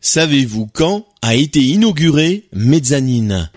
Savez-vous 0.00 0.68
quand 0.72 1.06
a 1.22 1.34
été 1.34 1.58
inauguré 1.58 2.44
Mezzanine? 2.52 3.50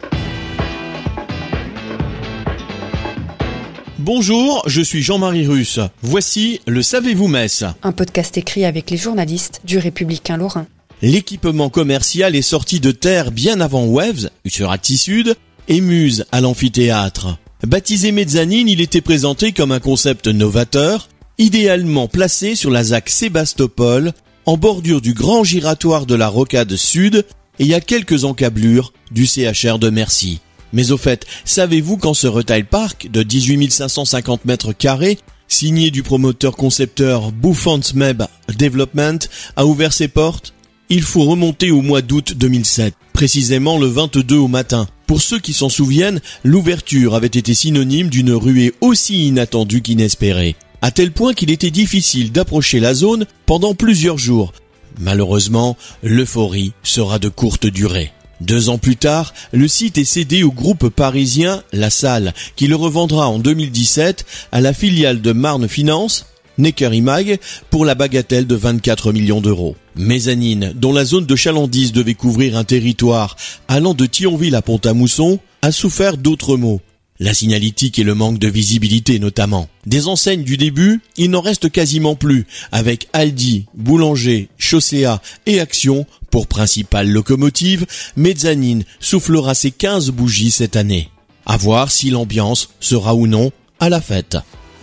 Bonjour, 3.99 4.63
je 4.65 4.81
suis 4.81 5.03
Jean-Marie 5.03 5.45
Russe. 5.45 5.79
Voici 6.01 6.59
le 6.65 6.81
Savez-vous 6.81 7.27
Metz 7.27 7.63
Un 7.83 7.91
podcast 7.91 8.39
écrit 8.39 8.65
avec 8.65 8.89
les 8.89 8.97
journalistes 8.97 9.61
du 9.65 9.77
Républicain 9.77 10.35
Lorrain. 10.35 10.65
L'équipement 11.03 11.69
commercial 11.69 12.35
est 12.35 12.41
sorti 12.41 12.79
de 12.79 12.89
terre 12.89 13.31
bien 13.31 13.61
avant 13.61 13.85
Waves, 13.85 14.31
sur 14.47 14.75
Sud, 14.83 15.35
et 15.67 15.79
Muse 15.79 16.25
à 16.31 16.41
l'amphithéâtre. 16.41 17.37
Baptisé 17.67 18.11
Mezzanine, 18.11 18.67
il 18.67 18.81
était 18.81 19.01
présenté 19.01 19.51
comme 19.51 19.71
un 19.71 19.79
concept 19.79 20.25
novateur, 20.25 21.07
idéalement 21.37 22.07
placé 22.07 22.55
sur 22.55 22.71
la 22.71 22.83
ZAC 22.83 23.09
Sébastopol, 23.09 24.11
en 24.45 24.57
bordure 24.57 25.01
du 25.01 25.13
grand 25.13 25.43
giratoire 25.43 26.05
de 26.05 26.15
la 26.15 26.27
Rocade 26.27 26.75
Sud 26.75 27.25
et 27.59 27.73
à 27.73 27.81
quelques 27.81 28.23
encablures 28.23 28.93
du 29.11 29.25
CHR 29.25 29.77
de 29.79 29.89
Mercy. 29.89 30.39
Mais 30.73 30.91
au 30.91 30.97
fait, 30.97 31.25
savez-vous 31.45 31.97
quand 31.97 32.13
ce 32.13 32.27
retail 32.27 32.63
park 32.63 33.09
de 33.11 33.23
18 33.23 33.71
550 33.71 34.45
mètres 34.45 34.73
carrés, 34.73 35.19
signé 35.47 35.91
du 35.91 36.01
promoteur 36.01 36.55
concepteur 36.55 37.31
Bouffant 37.31 37.81
Meb 37.93 38.23
Development, 38.57 39.19
a 39.55 39.65
ouvert 39.65 39.93
ses 39.93 40.07
portes? 40.07 40.53
Il 40.89 41.03
faut 41.03 41.23
remonter 41.23 41.71
au 41.71 41.81
mois 41.81 42.01
d'août 42.01 42.33
2007, 42.35 42.93
précisément 43.13 43.77
le 43.77 43.87
22 43.87 44.37
au 44.37 44.47
matin. 44.47 44.87
Pour 45.07 45.21
ceux 45.21 45.39
qui 45.39 45.53
s'en 45.53 45.69
souviennent, 45.69 46.21
l'ouverture 46.43 47.15
avait 47.15 47.27
été 47.27 47.53
synonyme 47.53 48.09
d'une 48.09 48.31
ruée 48.31 48.73
aussi 48.81 49.27
inattendue 49.27 49.81
qu'inespérée 49.81 50.55
à 50.81 50.91
tel 50.91 51.11
point 51.11 51.33
qu'il 51.33 51.51
était 51.51 51.71
difficile 51.71 52.31
d'approcher 52.31 52.79
la 52.79 52.93
zone 52.93 53.25
pendant 53.45 53.73
plusieurs 53.73 54.17
jours. 54.17 54.53
Malheureusement, 54.99 55.77
l'euphorie 56.03 56.73
sera 56.83 57.19
de 57.19 57.29
courte 57.29 57.65
durée. 57.65 58.11
Deux 58.41 58.69
ans 58.69 58.79
plus 58.79 58.95
tard, 58.95 59.33
le 59.51 59.67
site 59.67 59.99
est 59.99 60.03
cédé 60.03 60.43
au 60.43 60.51
groupe 60.51 60.89
parisien 60.89 61.61
La 61.71 61.91
Salle, 61.91 62.33
qui 62.55 62.67
le 62.67 62.75
revendra 62.75 63.29
en 63.29 63.37
2017 63.37 64.25
à 64.51 64.61
la 64.61 64.73
filiale 64.73 65.21
de 65.21 65.31
Marne 65.31 65.67
Finance, 65.67 66.25
Necker 66.57 66.89
Imag, 66.91 67.39
pour 67.69 67.85
la 67.85 67.93
bagatelle 67.93 68.47
de 68.47 68.55
24 68.55 69.13
millions 69.13 69.41
d'euros. 69.41 69.75
Mezzanine, 69.95 70.73
dont 70.75 70.91
la 70.91 71.05
zone 71.05 71.27
de 71.27 71.35
chalandise 71.35 71.93
devait 71.93 72.15
couvrir 72.15 72.57
un 72.57 72.63
territoire 72.63 73.37
allant 73.67 73.93
de 73.93 74.07
Thionville 74.07 74.55
à 74.55 74.63
Pont-à-Mousson, 74.63 75.39
a 75.61 75.71
souffert 75.71 76.17
d'autres 76.17 76.57
maux. 76.57 76.81
La 77.21 77.35
signalétique 77.35 77.99
et 77.99 78.03
le 78.03 78.15
manque 78.15 78.39
de 78.39 78.47
visibilité 78.47 79.19
notamment. 79.19 79.69
Des 79.85 80.07
enseignes 80.07 80.43
du 80.43 80.57
début, 80.57 81.01
il 81.17 81.29
n'en 81.29 81.41
reste 81.41 81.71
quasiment 81.71 82.15
plus, 82.15 82.47
avec 82.71 83.09
Aldi, 83.13 83.67
Boulanger, 83.75 84.49
Chaussea 84.57 85.21
et 85.45 85.59
Action 85.59 86.07
pour 86.31 86.47
principale 86.47 87.11
locomotive, 87.11 87.85
Mezzanine 88.15 88.85
soufflera 88.99 89.53
ses 89.53 89.69
15 89.69 90.09
bougies 90.09 90.49
cette 90.49 90.75
année. 90.75 91.11
À 91.45 91.57
voir 91.57 91.91
si 91.91 92.09
l'ambiance 92.09 92.69
sera 92.79 93.13
ou 93.13 93.27
non 93.27 93.51
à 93.79 93.89
la 93.89 94.01
fête. 94.01 94.37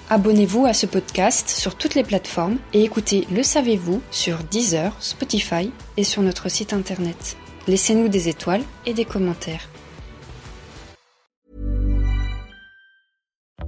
Abonnez-vous 0.08 0.64
à 0.64 0.74
ce 0.74 0.86
podcast 0.86 1.48
sur 1.48 1.74
toutes 1.74 1.96
les 1.96 2.04
plateformes 2.04 2.58
et 2.72 2.84
écoutez 2.84 3.26
Le 3.34 3.42
Savez-vous 3.42 4.00
sur 4.12 4.38
Deezer, 4.48 4.94
Spotify 5.00 5.72
et 5.96 6.04
sur 6.04 6.22
notre 6.22 6.48
site 6.48 6.72
internet. 6.72 7.36
Laissez-nous 7.66 8.08
des 8.08 8.28
étoiles 8.28 8.62
et 8.86 8.94
des 8.94 9.04
commentaires. 9.04 9.68